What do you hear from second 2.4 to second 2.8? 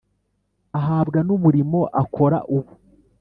ubu.